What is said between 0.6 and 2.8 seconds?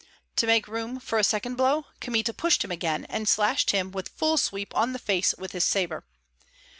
room for a second blow, Kmita pushed him